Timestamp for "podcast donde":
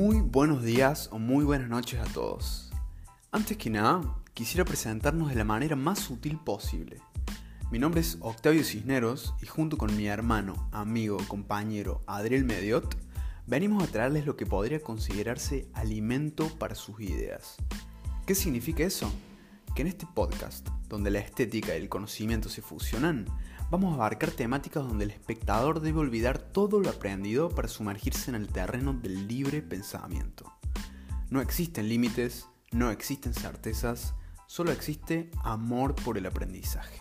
20.12-21.12